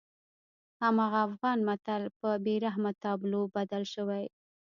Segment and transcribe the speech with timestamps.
[0.83, 4.23] هماغه افغان متل په بېرحمه تابلو بدل شوی.